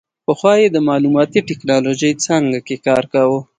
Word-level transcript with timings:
پخوا 0.25 0.53
یې 0.61 0.67
د 0.71 0.77
معلوماتي 0.87 1.39
ټیکنالوژۍ 1.49 2.11
څانګه 2.25 2.59
کې 2.67 2.75
کار 2.85 3.03
کاوه. 3.13 3.39